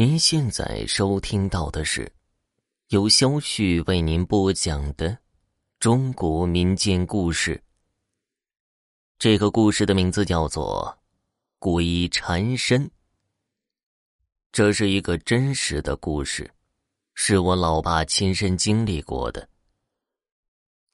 [0.00, 2.10] 您现在收听到的是
[2.88, 5.14] 由肖旭为您播讲的
[5.78, 7.62] 中国民间故事。
[9.18, 10.98] 这个故事的名字叫做
[11.58, 12.86] 《鬼缠身》。
[14.52, 16.50] 这是一个真实的故事，
[17.12, 19.46] 是我老爸亲身经历过的。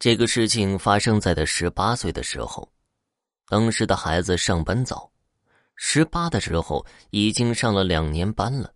[0.00, 2.68] 这个事情发生在他十八岁的时候，
[3.46, 5.08] 当时的孩子上班早，
[5.76, 8.72] 十八的时候已经上了两年班了。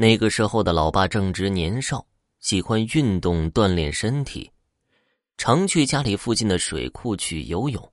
[0.00, 2.06] 那个时候的老爸正值年少，
[2.38, 4.50] 喜欢运动锻炼身体，
[5.36, 7.92] 常去家里附近的水库去游泳。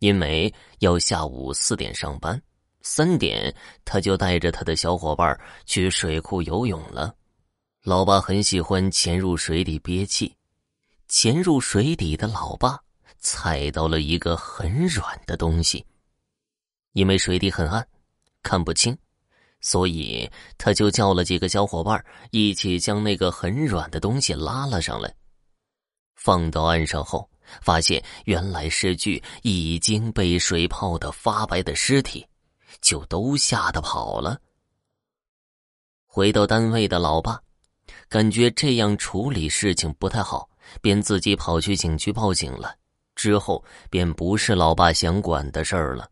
[0.00, 2.42] 因为要下午四点上班，
[2.80, 3.54] 三点
[3.84, 7.14] 他就带着他的小伙伴去水库游泳了。
[7.84, 10.34] 老爸很喜欢潜入水底憋气，
[11.06, 12.76] 潜入水底的老爸
[13.20, 15.86] 踩到了一个很软的东西，
[16.94, 17.86] 因为水底很暗，
[18.42, 18.98] 看不清。
[19.62, 25.14] 所以，他就叫了几个小伙伴一起将那个很软的东西拉了上来，
[26.16, 27.30] 放到岸上后，
[27.62, 32.26] 发现原来是具已经被水泡的发白的尸体，
[32.80, 34.36] 就都吓得跑了。
[36.06, 37.40] 回到单位的老爸，
[38.08, 40.48] 感觉这样处理事情不太好，
[40.80, 42.74] 便自己跑去警局报警了。
[43.14, 46.08] 之后便不是老爸想管的事儿了。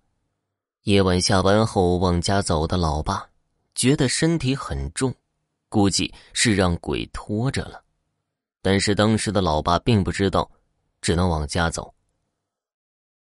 [0.83, 3.30] 夜晚下班后往家走的老爸。
[3.75, 5.15] 觉得身体很重，
[5.69, 7.83] 估计是让鬼拖着了。
[8.63, 10.51] 但是当时的老爸并不知道，
[11.01, 11.95] 只能往家走。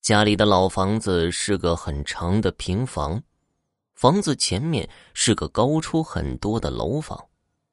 [0.02, 3.22] 家里的老房子是个很长的平房，
[3.94, 7.24] 房子前面是个高出很多的楼房。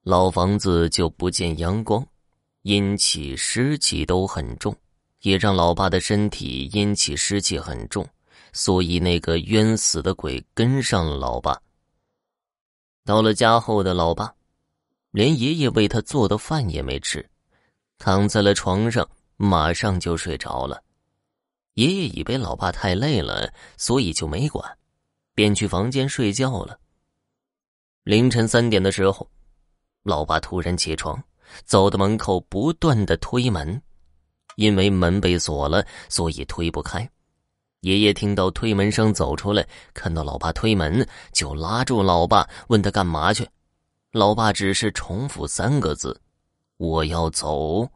[0.02, 2.06] 老房子就不见阳光，
[2.62, 4.76] 阴气湿气都很重，
[5.22, 8.06] 也让老爸的身体阴气湿气很重，
[8.52, 11.60] 所以那个冤死的鬼跟上了老爸。
[13.06, 14.34] 到了家后的老爸，
[15.12, 17.24] 连爷爷为他做的饭也没吃，
[17.98, 20.82] 躺在了床上，马上就睡着了。
[21.74, 24.76] 爷爷以为老爸太累了，所以就没管，
[25.36, 26.76] 便去房间睡觉了。
[28.02, 29.30] 凌晨三点的时候，
[30.02, 31.22] 老爸突然起床，
[31.64, 33.80] 走到门口，不断的推门，
[34.56, 37.08] 因为门被锁了，所以推不开。
[37.86, 39.64] 爷爷听到推门声走出来，
[39.94, 43.48] 看到老爸推门，就拉住老爸，问他干嘛去。
[44.10, 46.20] 老爸只是重复三个字
[46.78, 47.88] ：“我要走。”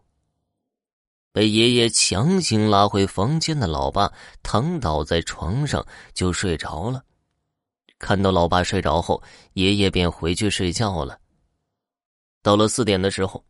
[1.34, 4.12] 被爷爷强行拉回房间的老爸
[4.44, 5.84] 躺倒在床上
[6.14, 7.02] 就睡着了。
[7.98, 9.20] 看到老爸睡着后，
[9.54, 11.18] 爷爷便回去睡觉了。
[12.44, 13.44] 到了四点的时候，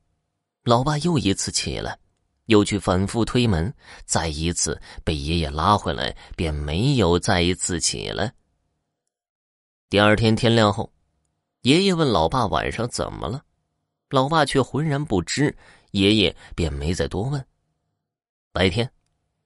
[0.65, 1.99] 老爸又一次起来。
[2.51, 3.73] 又去反复推门，
[4.05, 8.35] 再一次被爷爷拉回来，便没有再一次起来。
[9.89, 10.93] 第二天天亮后，
[11.63, 13.45] 爷爷问老爸晚上怎么了，
[14.09, 15.57] 老爸却浑然不知，
[15.93, 17.47] 爷爷便没再多问。
[18.53, 18.91] 白天，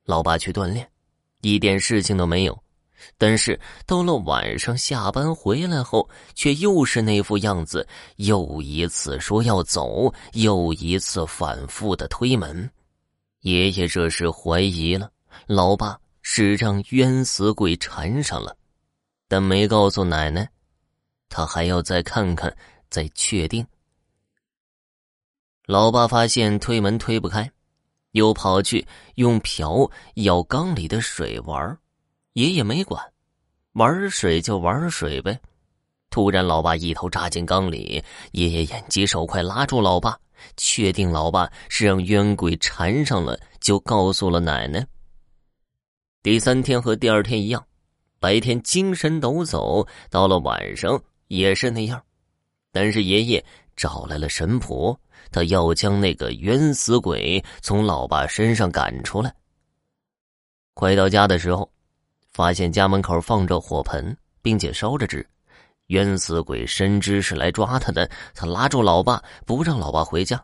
[0.04, 0.90] 老爸去锻炼，
[1.42, 2.58] 一点事情都没有，
[3.18, 12.70] 但是到了晚上下班回来后，却又是那副样子，又一次说要走，又一次反复的推门。
[13.44, 15.10] 爷爷这时怀疑了，
[15.46, 18.56] 老爸是让冤死鬼缠上了，
[19.28, 20.48] 但没告诉奶奶，
[21.28, 22.56] 他还要再看看，
[22.88, 23.66] 再确定。
[25.66, 27.50] 老爸发现推门推不开，
[28.12, 31.78] 又跑去用瓢舀缸里的水玩，
[32.32, 33.12] 爷爷没管，
[33.74, 35.38] 玩水就玩水呗。
[36.08, 40.18] 突然，老爸一头扎进缸里，爷爷眼疾手快拉住老爸。
[40.56, 44.86] 确定老爸是让冤鬼缠上了，就告诉了奶奶。
[46.22, 47.64] 第三天和第二天一样，
[48.18, 52.02] 白天精神抖擞，到了晚上也是那样。
[52.72, 53.44] 但是爷爷
[53.76, 54.98] 找来了神婆，
[55.30, 59.34] 他要将那个冤死鬼从老爸身上赶出来。
[60.72, 61.70] 快到家的时候，
[62.32, 65.24] 发现家门口放着火盆，并且烧着纸。
[65.88, 70.42] 冤死鬼深知是来抓他的，他拉住老爸不让老爸回家。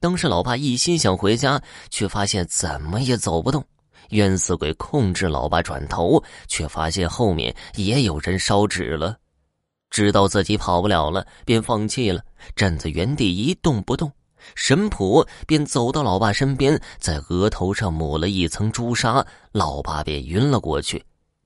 [0.00, 3.64] 当时老爸一心想回家，却发现怎么也走不动。
[4.10, 9.16] 冤死鬼控制老爸转头，却发现后面也有人烧纸了。
[9.90, 12.22] 知道自己跑不了了，便放弃了，
[12.56, 14.10] 站在原地一动不动。
[14.54, 21.04] 神婆便走到老爸身边，在额头上抹了一层朱砂，老爸便晕了过去。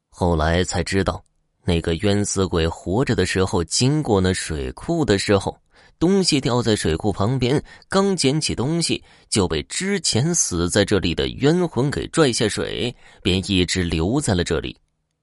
[0.09, 1.23] 后来才知道。
[1.65, 5.57] 那个冤死鬼活着的时候经过那水库的时候
[5.99, 14.77] 东西掉在水库旁边刚捡起东西就被之前死在这里的冤魂给拽下水便一直留在了这里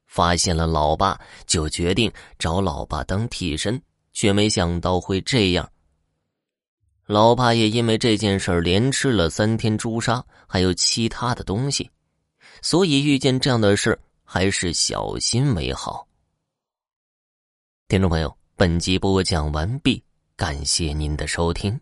[0.07, 3.79] 发现了老爸就决定找老爸当替身
[4.11, 5.69] 却没想到会这样。
[7.05, 11.89] 老爸也因为这件事连吃了三天朱砂还有其他的东西
[12.61, 16.10] 所以遇见这样的事还是小心为好。
[17.91, 20.01] 听众朋友本集播讲完毕
[20.37, 21.77] 感谢您的收听。